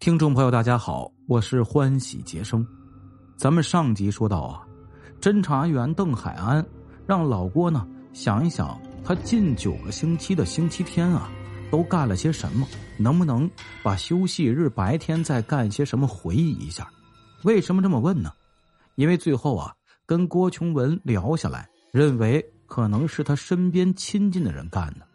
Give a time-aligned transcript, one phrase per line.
[0.00, 2.66] 听众朋友，大家好，我是欢喜杰生。
[3.36, 4.66] 咱们上集说到啊，
[5.20, 6.64] 侦查员邓海安
[7.06, 11.30] 让老郭呢想一想，他近九个星期的星期天啊
[11.70, 12.66] 都干了些什么，
[12.96, 13.48] 能不能
[13.82, 16.90] 把休息日白天再干些什么回忆一下？
[17.42, 18.32] 为什么这么问呢？
[18.94, 19.70] 因为最后啊，
[20.06, 25.06] 跟郭琼文聊下来，认为可能是他身边亲近的人干的。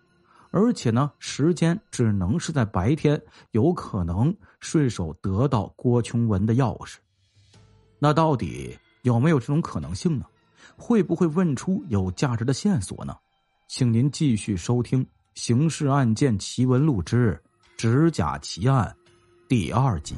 [0.51, 3.21] 而且呢，时间只能是在白天，
[3.51, 4.33] 有可能
[4.65, 6.95] 顺手得到郭琼文的钥匙。
[7.99, 10.25] 那到底有没有这种可能性呢？
[10.75, 13.15] 会不会问出有价值的线索呢？
[13.67, 17.39] 请您继续收听《刑事案件奇闻录之
[17.77, 18.93] 指甲奇案》
[19.47, 20.15] 第二集。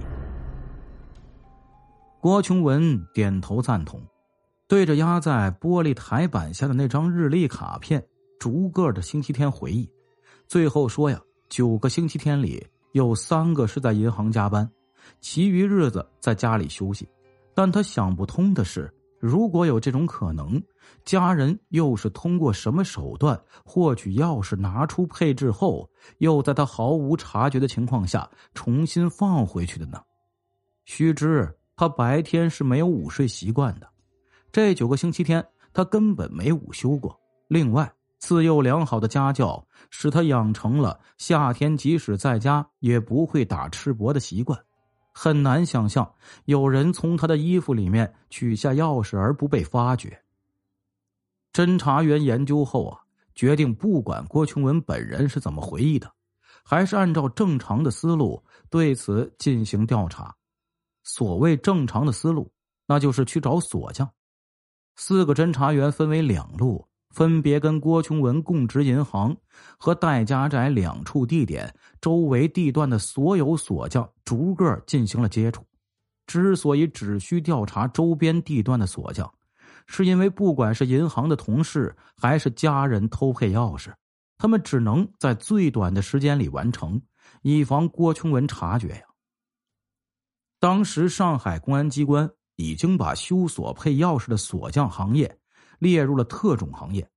[2.22, 4.02] 郭琼文点头赞同，
[4.66, 8.02] 对着压在玻璃台板下的那张日历卡片，
[8.40, 9.90] 逐个的星期天回忆。
[10.48, 11.20] 最后说呀，
[11.50, 12.66] 九个星期天里
[12.98, 14.70] 有三个是在银行加班，
[15.22, 17.08] 其余日子在家里休息。
[17.54, 20.62] 但他想不通的是，如果有这种可能，
[21.06, 30.02] 家人又是通过什么手段获取钥匙、拿出配置后，又在他毫无察觉的情况下重新放回去的呢？
[30.86, 33.88] 须知他白天是没有午睡习惯的，
[34.52, 37.16] 这九个星期天他根本没午休过。
[37.48, 44.60] 另外，自幼良好的家教使他养成了夏天即使在家也不会打赤膊的习惯，
[45.14, 46.12] 很难想象
[46.46, 50.20] 有人从他的衣服里面取下钥匙而不被发觉。
[51.54, 53.00] 侦查员研究后啊，
[53.36, 56.12] 决定不管郭琼文本人是怎么回忆的，
[56.64, 60.36] 还是按照正常的思路对此进行调查。
[61.04, 62.52] 所谓正常的思路，
[62.86, 64.10] 那就是去找锁匠。
[64.96, 66.88] 四个侦查员分为两路。
[67.18, 69.36] 分别跟郭琼文供职银行
[69.80, 75.66] 和戴家宅两处地点周围地段的所有锁匠逐个进行了接触。
[76.28, 79.34] 之所以只需调查周边地段的锁匠，
[79.88, 83.92] 是因为不管是银行的同事还是家人偷配钥匙，
[84.38, 87.02] 他们只能在最短的时间里完成，
[87.42, 89.02] 以防郭琼文察觉呀。
[90.60, 95.36] 当时上海公安机关已经把修锁配钥匙的锁匠行业。
[95.80, 97.10] 列入了特种行业，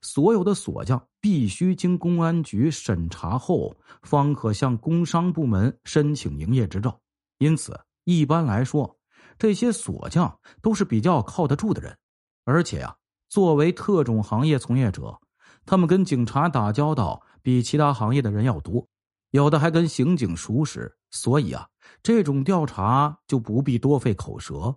[0.00, 7.00] 所有的锁匠必须经公安局审查后，方可向工商部门申请营业执照。
[7.38, 8.96] 因此，一般来说，
[9.38, 11.96] 这些锁匠都是比较靠得住的人。
[12.44, 12.94] 而且呀，
[13.28, 15.18] 作为特种行业从业者，
[15.66, 18.86] 他们跟警察打交道比其他行业的人要多，
[19.30, 20.96] 有的还跟刑警熟识。
[21.10, 21.68] 所以啊，
[22.02, 24.76] 这种调查就不必多费口舌。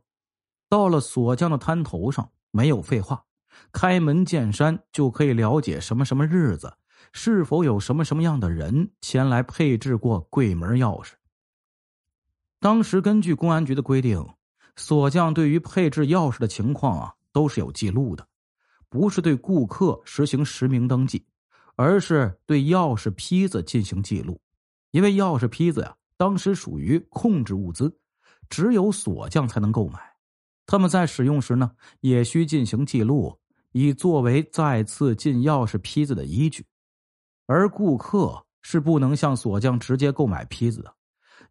[0.70, 3.24] 到了锁匠的摊头上，没有废话。
[3.72, 6.74] 开门见山就可以了解什么什么日子，
[7.14, 11.12] 是否有什么什么样的人前来配置过柜门钥匙。
[12.60, 14.26] 当时根据公安局的规定，
[14.76, 18.28] 锁匠对于配置钥匙的情况啊都是有记录的，
[18.90, 21.24] 不是对顾客实行实名登记，
[21.76, 24.40] 而是对钥匙坯子进行记录。
[24.92, 27.96] 因为钥匙坯子呀，当时属于控制物资，
[28.50, 30.00] 只有锁匠才能购买，
[30.66, 33.38] 他们在使用时呢也需进行记录。
[33.78, 36.66] 以作为再次进钥匙坯子的依据，
[37.46, 40.92] 而顾客是不能向锁匠直接购买坯子的，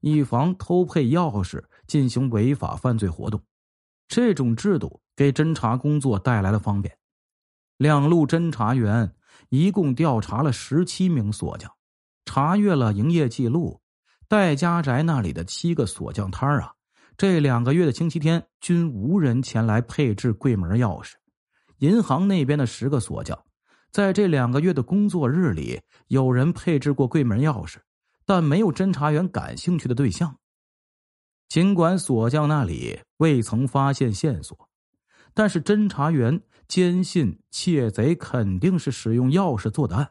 [0.00, 3.40] 以防偷配钥匙进行违法犯罪活动。
[4.08, 6.92] 这种制度给侦查工作带来了方便。
[7.76, 9.14] 两路侦查员
[9.50, 11.70] 一共调查了十七名锁匠，
[12.24, 13.80] 查阅了营业记录。
[14.26, 16.72] 戴家宅那里的七个锁匠摊啊，
[17.16, 21.12] 这两个月的星期天均无人前来配置柜门钥匙。
[21.78, 23.38] 银行那边的十个锁匠，
[23.90, 27.76] 在这两个月的工作日里，有人配置过柜门钥匙，
[28.24, 30.38] 但没有侦查员感兴趣的对象。
[31.48, 34.68] 尽管锁匠那里未曾发现线索，
[35.32, 40.10] 但是侦查员坚信窃贼肯定是使用钥匙做的案，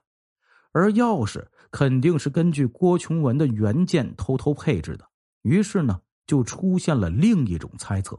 [0.72, 5.06] 而钥匙肯定是根据郭琼文的原件偷偷配置的。
[5.42, 8.18] 于是呢，就出现了另一种猜测：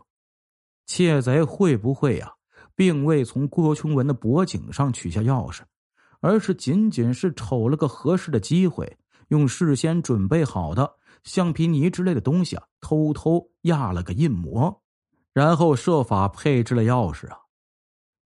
[0.85, 2.35] 窃贼会不会呀？
[2.77, 5.63] 并未从郭琼文的脖颈上取下钥匙，
[6.21, 8.97] 而是仅仅是瞅了个合适的机会，
[9.29, 14.83] 用事先准备好的橡皮泥之类的东西啊，偷偷压了个印模，
[15.33, 17.39] 然后设法配置了钥匙啊。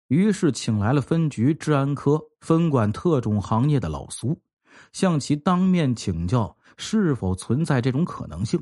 [0.09, 4.37] 于是请来了分局治安科分管特种行业的老苏，
[4.93, 8.61] 向其当面请教是否存在这种可能性。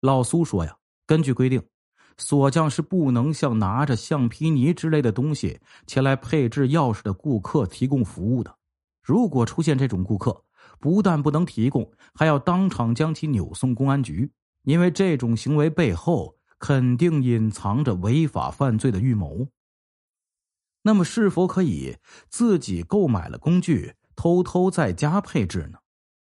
[0.00, 0.74] 老苏说呀，
[1.06, 1.62] 根据规定。
[2.18, 8.56] 锁匠是不能向拿着橡皮泥之类的东西前来配置钥匙的顾客提供服务的。
[9.02, 10.44] 如果出现这种顾客，
[10.80, 14.30] 不但不能提供，还要当场将其扭送公安局。
[14.64, 19.46] 因为这种行为背后肯定隐藏着违法犯罪的预谋。
[20.82, 21.96] 那么，是否可以
[22.28, 25.78] 自己购买了工具，偷偷在家配置呢？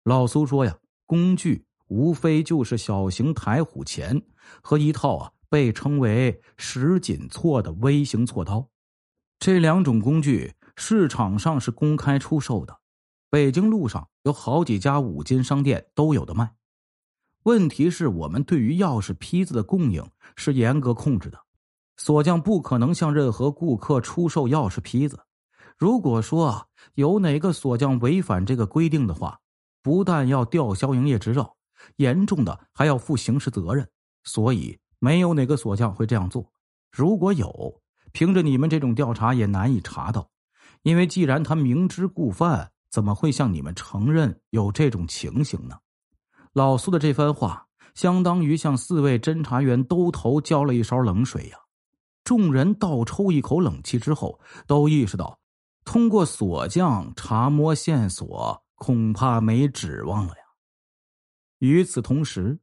[0.03, 4.21] 老苏说呀，工具无非就是小型台虎钳
[4.61, 8.69] 和一套啊被称为石锦锉的微型锉刀。
[9.39, 12.79] 这两种工具市场上是公开出售的，
[13.29, 16.53] 北京路上有好几家五金商店都有的卖。
[17.43, 21.39] 问题是我们对于钥匙坯子的供应是严格控制的，
[21.95, 25.23] 锁匠不可能向任何顾客出售钥匙坯子。
[25.77, 29.39] 如果说有哪个锁匠违反这个规定的话，
[29.83, 31.55] 不但要吊销营业执照，
[31.97, 33.87] 严重的还要负刑事责任。
[34.23, 36.51] 所以没有哪个锁匠会这样做。
[36.91, 40.29] 如果有，凭着你们这种调查也难以查到，
[40.81, 45.77] 因为既然他明知故犯，怎么会向你们承认有这种情形呢？
[46.53, 51.57] 老苏的这番话，相当于向四位侦查员兜头浇了一勺冷水呀！
[52.23, 55.39] 众人倒抽一口冷气之后，都意识到，
[55.85, 60.43] 通过锁匠查摸线索，恐怕没指望了呀。
[61.59, 62.59] 与此同时，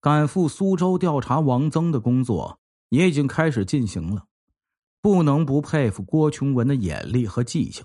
[0.00, 2.58] 赶赴苏州调查王增的工作
[2.88, 4.24] 也已经开始进行了。
[5.02, 7.84] 不能不佩服郭琼文的眼力和记性。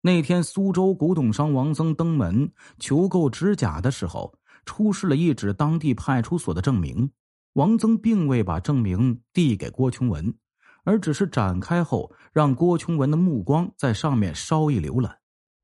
[0.00, 4.34] 那天，苏州古董商王增登门求购指甲的时候。
[4.68, 7.08] 出示了一纸当地派出所的证明，
[7.52, 10.34] 王增并未把证明递给郭琼文，
[10.82, 15.18] 而只是展开后让郭琼文的目光在上面稍一浏览。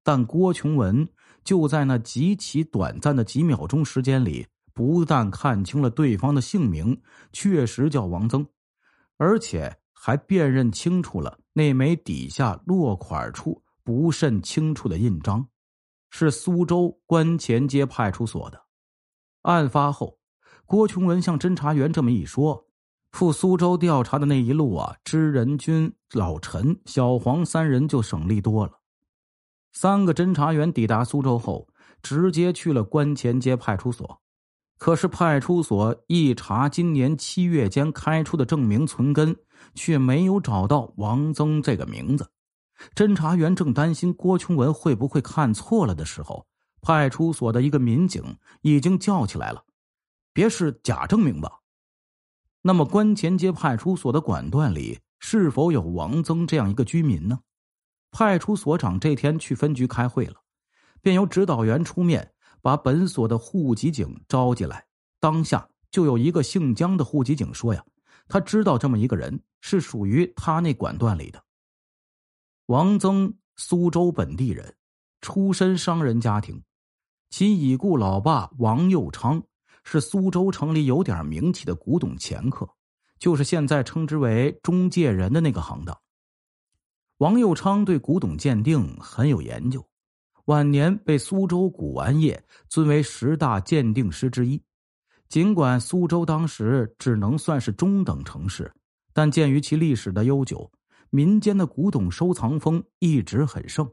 [0.04, 1.08] 但郭琼文
[1.42, 7.00] 就在那极其短暂的几秒钟时间里，不但看清了对方的姓名
[7.32, 8.46] 确实叫王增，
[9.16, 15.46] 而且还辨认清楚了那枚底下落款处不甚清楚的印章，
[16.10, 18.60] 是苏州关前街派出所的。
[19.42, 20.18] 案发后，
[20.64, 22.66] 郭琼文向侦查员这么一说，
[23.10, 28.72] 赴苏州调查的那一路啊，知人君、老陈、小黄三人就省力多了。
[29.72, 31.68] 三个侦查员抵达苏州后，
[32.02, 34.21] 直接去了关前街派出所。
[34.82, 39.36] 可是派出所一查，今年七月间开出的证明存根，
[39.76, 42.32] 却没有找到王增这个名字。
[42.92, 46.48] 侦查员正担心郭琼文会不会看错了的时候。
[46.80, 49.62] 派出所的一个民警已经叫起来了，
[50.32, 51.60] 别是假证明吧？
[52.62, 57.38] 那么关前街派出所的管段里是否有王增这样一个居民呢？
[58.10, 60.42] 派出所长这天去分局开会了，
[61.00, 62.31] 便由指导员出面
[62.62, 64.86] 把本所的户籍警招进来。
[65.20, 67.84] 当下就有一个姓姜的户籍警说呀，
[68.28, 71.44] 他知道这么一个人是属于他那管段里的。
[72.66, 74.74] 王增，苏州本地人，
[75.20, 76.62] 出身商人家庭。
[77.28, 79.42] 其已故老爸王佑昌
[79.84, 82.68] 是苏州城里有点名气的古董掮客，
[83.18, 85.98] 就是现在称之为中介人的那个行当。
[87.18, 89.86] 王佑昌对古董鉴定很有研究，
[90.46, 94.60] 晚年被苏州古玩业尊为十大鉴定师之一。
[95.28, 98.70] 尽管苏州当时只能算是中等城市，
[99.14, 100.70] 但鉴于其历史的悠久，
[101.10, 103.88] 民间的古董收藏风一直很盛。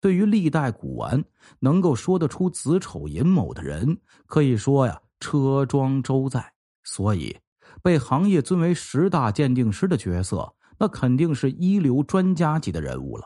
[0.00, 1.24] 对于历代古玩
[1.58, 6.52] 能够说得出子丑寅卯的人，可以说呀车庄周在。
[6.84, 7.36] 所以，
[7.82, 13.24] 被行业尊为十大鉴定师的角色，那肯定是一流专家级的人物了。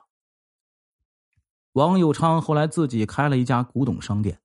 [1.74, 4.40] 王友昌后来自己开了一家古董商店，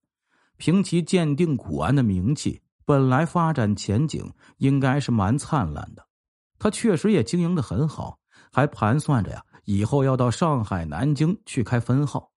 [0.57, 6.05] 凭其鉴定古玩的名气，本来发展前景应该是蛮灿烂的。
[6.59, 8.19] 他确实也经营的很好，
[8.51, 9.43] 还盘算着呀。
[9.63, 12.29] 以后要到上海、南京去开分号，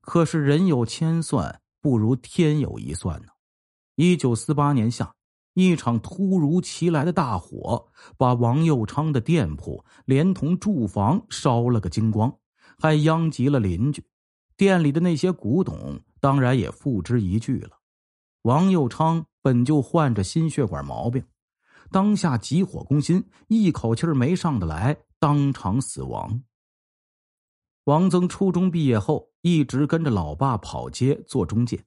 [0.00, 3.28] 可是人有千算，不如天有一算呢。
[3.94, 5.14] 一九四八年夏，
[5.54, 12.36] 一场突如其来的大火，把王佑昌的店铺连同住房烧了个精光，
[12.80, 14.04] 还殃及了邻居。
[14.56, 17.78] 店里的那些古董，当然也付之一炬了。
[18.42, 21.24] 王佑昌本就患着心血管毛病，
[21.90, 26.42] 当下急火攻心，一口气没上得来，当场死亡。
[27.84, 31.84] 王增初中毕业后，一直跟着老爸跑街做中介。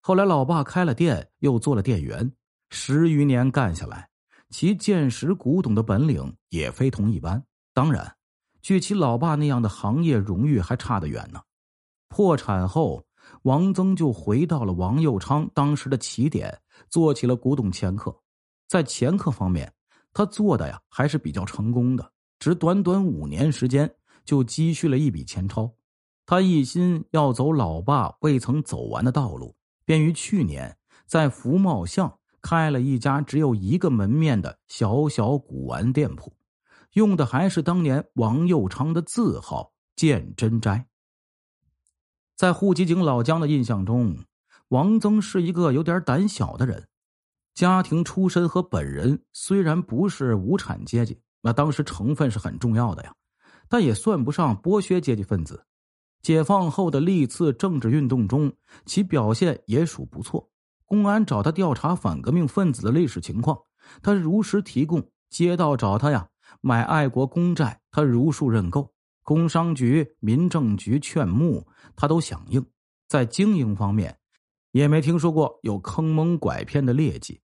[0.00, 2.32] 后来，老爸开了店，又做了店员，
[2.70, 4.08] 十余年干下来，
[4.50, 7.44] 其见识古董的本领也非同一般。
[7.72, 8.16] 当然，
[8.62, 11.40] 距其老爸那样的行业荣誉还差得远呢。
[12.08, 13.04] 破产后，
[13.42, 18.14] 王增就回到了王佑昌当时的起点，做起了古董掮客。
[18.68, 19.72] 在掮客方面，
[20.12, 23.92] 他做的呀还是比较成功的，只短短五年时间。
[24.24, 25.72] 就积蓄了一笔钱钞，
[26.26, 36.36] 他一心要走老爸未曾走完的道路，便于去年在福茂巷开了一家只有一个门面的小小古玩店铺，
[36.94, 40.84] 用的还是当年王佑昌的字号“鉴真斋”。
[42.36, 44.14] 在户籍警老姜的印象中，
[44.68, 46.86] 王增是一个有点胆小的人。
[47.54, 53.14] 家庭出身和本人虽然不是无产阶级，那当时成分是很重要的呀，
[53.70, 55.64] 但也算不上剥削阶级分子。
[56.20, 58.52] 解放后的历次政治运动中，
[58.84, 60.50] 其表现也属不错。
[60.84, 63.58] 公安找他调查反革命分子的历史情况，
[64.02, 65.00] 他如实提供；
[65.30, 66.28] 街道找他呀
[66.60, 68.92] 买爱国公债，他如数认购；
[69.26, 71.66] 工商局、民政局劝募，
[71.96, 72.64] 他都响应。
[73.08, 74.16] 在经营方面，
[74.70, 77.42] 也没听说过有坑蒙拐骗的劣迹。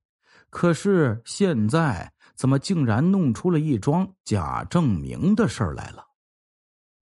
[0.48, 6.04] 可是现在怎么竟然弄出了一桩假证明的事儿来了？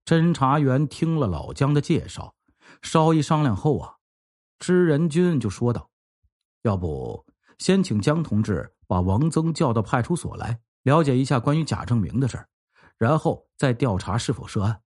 [0.03, 2.33] 侦查员听了老姜的介绍，
[2.81, 3.93] 稍一商量后啊，
[4.57, 5.91] 知仁君就说道
[6.63, 7.23] ：“要不
[7.59, 12.47] 先请江同志把王增叫到派出所来，了解一下关于假证明的事儿，
[13.01, 14.79] 然后再调查是否涉案。”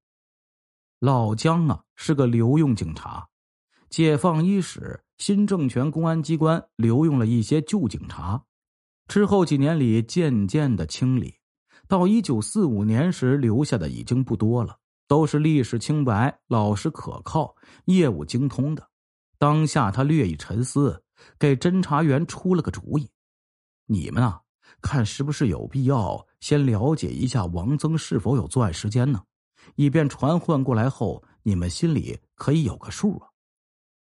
[1.01, 3.27] 老姜啊是个留用警察，
[3.89, 8.41] 解放伊始，新政权公安机关留用了一些旧警察，
[9.09, 11.35] 之后几年里渐渐的清理，
[11.89, 14.79] 到一九四五年时留下的已经不多了。
[15.07, 17.55] 都是历史清白、老实可靠、
[17.85, 18.89] 业务精通的。
[19.37, 21.03] 当下他略一沉思，
[21.37, 23.07] 给侦查员出了个主意
[23.85, 24.41] ：“你们啊，
[24.81, 29.21] 看是不是有必要先了解一下王增是否有作案时间呢？
[29.75, 33.27] 以便传唤过来后，你们心里可以有个数啊。”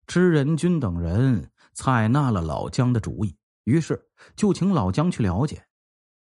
[0.07, 5.63] 知仁君等人采纳了老姜的主意，于是就请老姜去了解。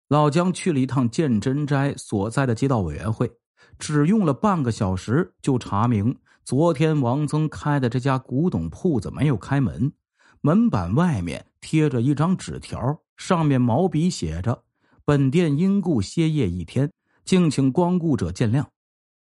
[0.09, 3.31] 老姜去了一趟鉴真斋所在的街道委员会。
[3.79, 9.93] 只用了半个小时，就查明昨天王增开的这家古董铺子没有开门，
[10.41, 14.65] 门板外面贴着一张纸条，上面毛笔写着
[15.05, 16.91] ：“本店因故歇业一天，
[17.27, 18.65] 敬请光顾者见谅。”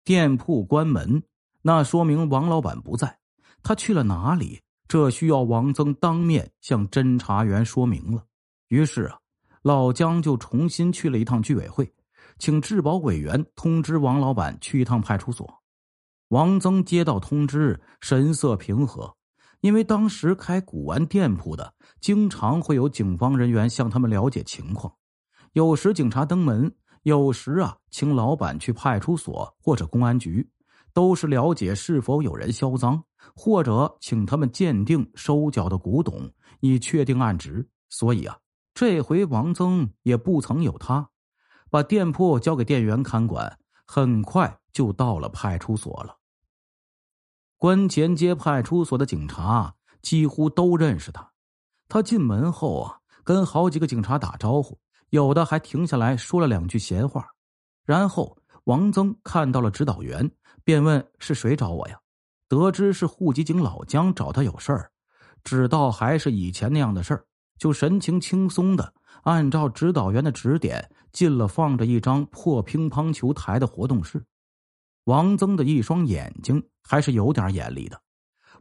[0.05, 1.23] 店铺关门，
[1.63, 3.19] 那说明王老板不在，
[3.63, 4.61] 他去了哪里？
[4.87, 8.25] 这需要王增当面向侦查员说明了。
[8.69, 9.19] 于是啊，
[9.63, 11.93] 老姜就重新去了一趟居委会。
[12.39, 15.63] 请质保委员通知王老板去一趟派出所。
[16.29, 19.16] 王增接到通知，神色平和，
[19.67, 24.95] 因为当时开古玩店铺的经常会有警方人员向他们了解情况，
[25.55, 30.49] 有时警察登门，有时啊请老板去派出所或者公安局，
[30.93, 33.03] 都是了解是否有人销赃，
[33.35, 36.31] 或者请他们鉴定收缴的古董，
[36.61, 37.69] 以确定案值。
[37.89, 38.39] 所以啊，
[38.73, 41.11] 这回王增也不曾有他。
[41.71, 46.17] 把店铺交给店员看管，很快就到了派出所了。
[47.59, 51.31] 关前街派出所的警察几乎都认识他。
[51.89, 54.79] 他进门后啊，跟好几个警察打招呼，
[55.11, 57.27] 有的还停下来说了两句闲话。
[57.85, 60.31] 然后王增看到了指导员，
[60.65, 61.99] 便问是谁找我呀？
[62.49, 64.91] 得知是户籍警老姜找他有事儿，
[65.43, 67.25] 知道还是以前那样的事儿，
[67.59, 70.91] 就神情轻松的按照指导员的指点。
[71.13, 74.23] 进了放着一张破乒乓球台的活动室，
[75.07, 78.01] 王增的一双眼睛还是有点眼力的，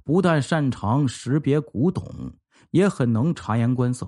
[0.03, 2.05] 不但擅长识别古董，
[2.69, 4.07] 也很能察言观色。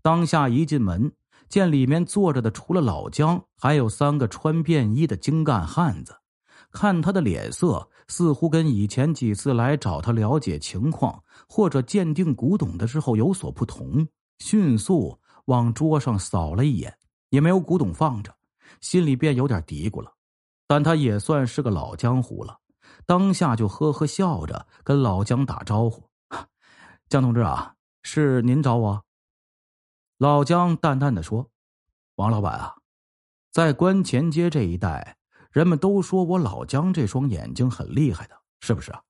[0.00, 1.12] 当下一进门，
[1.46, 6.16] 见里面坐着的除了老姜，还有三个穿便衣的精干汉子。
[6.70, 16.96] 看他的脸色，似乎跟以前几次来找他了解情况或者鉴定古董的时候有所不同，迅速往桌上扫了一眼。
[17.28, 18.34] 也没有古董放着，
[18.80, 20.13] 心里便有点嘀咕了。
[20.66, 22.58] 但他也算是个老江湖了，
[23.06, 26.08] 当下就呵呵笑着跟老姜打招呼
[27.08, 29.04] ：“江同志啊，是您找我？”
[30.18, 31.50] 老姜淡淡的说
[32.16, 32.76] ：“王老板啊，
[33.50, 35.18] 在关前街这一带，
[35.50, 39.02] 人们都说我老姜这双眼睛很厉害的，是不是啊？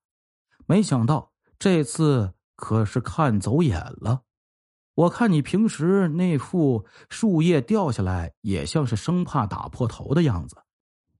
[0.65, 4.23] 没想到这次可是看走眼了。”
[4.95, 10.55] 我看你平时那副树叶掉下来也像是生怕打破头的样子，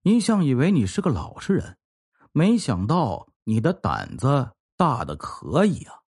[0.06, 1.80] 一向以为你是个老实人，
[2.32, 6.02] 没想到你的胆子大的可以啊！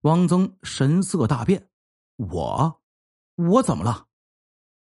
[0.00, 1.68] 汪增神色大变，
[2.16, 2.80] 我，
[3.34, 4.06] 我怎么了？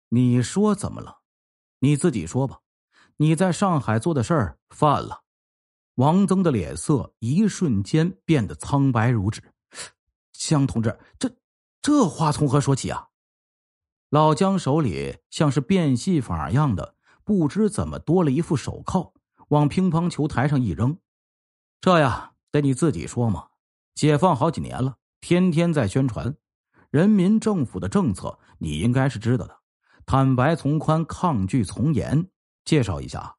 [0.09, 1.21] 你说怎么了？
[1.79, 2.59] 你自己说吧。
[3.17, 5.23] 你在上海做的事儿犯了。
[5.95, 9.41] 王增的脸色一瞬间变得苍白如纸。
[10.31, 11.35] 江同志，这。
[11.81, 13.09] 这话从何说起啊？
[14.09, 19.13] 老姜手里像是变戏法一样的，不知怎么多了一副手铐，
[19.49, 20.97] 往乒乓球台上一扔。
[21.81, 23.47] 这呀，得你自己说嘛。
[23.95, 26.35] 解放好几年了，天天在宣传，
[26.89, 29.55] 人民政府的政策你应该是知道的，
[30.05, 32.27] 坦白从宽，抗拒从严。
[32.65, 33.35] 介绍一下，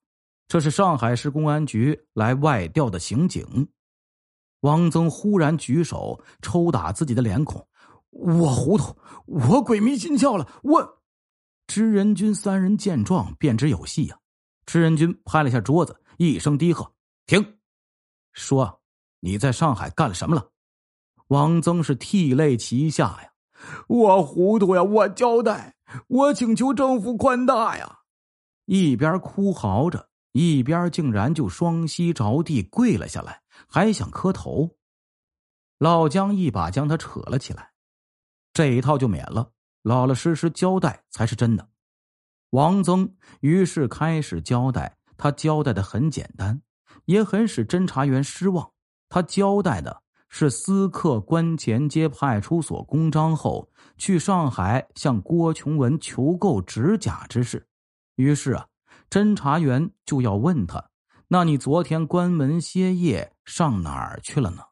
[0.47, 3.69] 这是上海市公安局来外调的刑警。
[4.61, 7.67] 王增忽然举手抽打自己的脸孔，
[8.11, 10.94] 我糊涂，我鬼迷心窍了，我。
[11.67, 14.19] 知人君三人见状便知有戏呀，
[14.67, 16.93] 知人君拍了下桌子，一声低喝
[17.27, 17.59] ：“停！”
[18.33, 18.83] 说
[19.21, 20.51] ：“你在上海干了什么了？”
[21.29, 23.33] 王增是涕泪齐下呀，
[23.89, 25.75] 我糊涂呀，我交代，
[26.07, 28.01] 我请求政府宽大呀！
[28.67, 34.77] 一边哭嚎着，一边竟然就双膝着地跪了下来，还想磕头。
[35.79, 37.73] 老姜一把将他扯了起来，
[38.53, 39.51] 这一套就免了，
[39.85, 41.69] 老老实实交代才是真的。
[42.51, 46.63] 王增于是开始交代，他交代的很简单，
[47.05, 48.73] 也很使侦查员失望。
[49.11, 57.69] 他交代的是私刻关前街派出所公章后，去上海向郭琼文求购指甲之事。
[58.15, 58.67] 于是啊，
[59.11, 60.91] 侦查员就要问他
[61.29, 64.63] ：“那你昨天关门歇业上哪儿去了呢？”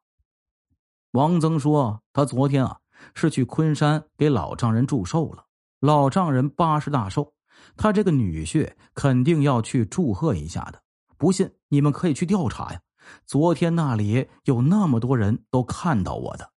[1.12, 2.78] 王增说：“他昨天啊
[3.14, 5.44] 是去昆山给老丈人祝寿了。
[5.80, 7.34] 老丈人八十大寿，
[7.76, 10.82] 他这个女婿肯定要去祝贺一下的。
[11.16, 12.80] 不信你们可以去调查呀。
[13.26, 16.50] 昨天那里有那么多人都看到我的。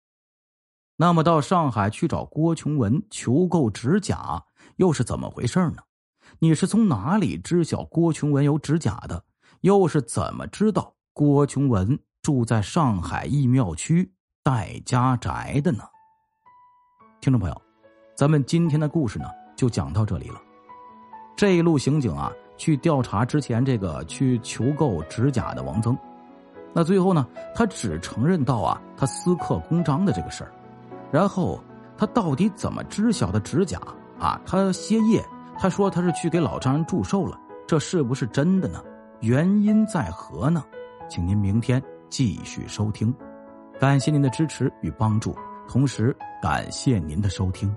[0.97, 4.43] 那么到上海去找郭琼文求购指甲，
[4.75, 5.77] 又是怎么回事呢？”
[6.39, 9.23] 你是从哪里知晓郭琼文有指甲的？
[9.61, 15.83] 又是怎么知道郭琼文住在上海义庙区戴家宅的呢？
[17.23, 17.61] 听众朋友，
[18.17, 20.41] 咱们今天的故事呢就讲到这里了。
[21.37, 25.97] 这一路刑警啊，去调查之前这个去求购指甲的王增，
[26.73, 27.25] 那最后呢，
[27.55, 30.51] 他只承认到啊，他私刻公章的这个事儿。
[31.13, 31.63] 然后
[31.97, 33.79] 他到底怎么知晓的指甲
[34.19, 34.37] 啊？
[34.45, 35.23] 他歇业。
[35.57, 38.83] 他说他是去给老丈人祝寿了，这是不是真的呢？
[39.21, 40.61] 原因在何呢？
[41.07, 43.15] 请您明天继续收听，
[43.79, 45.33] 感谢您的支持与帮助，
[45.67, 47.75] 同时感谢您的收听。